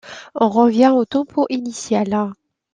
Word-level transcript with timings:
On 0.33 0.49
revient 0.49 0.91
au 0.95 1.05
tempo 1.05 1.45
initial. 1.51 2.33